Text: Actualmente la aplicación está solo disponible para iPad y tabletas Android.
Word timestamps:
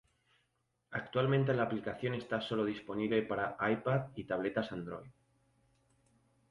Actualmente 0.89 1.53
la 1.53 1.61
aplicación 1.61 2.15
está 2.15 2.41
solo 2.41 2.65
disponible 2.65 3.21
para 3.21 3.55
iPad 3.71 4.07
y 4.15 4.23
tabletas 4.23 4.71
Android. 4.71 5.11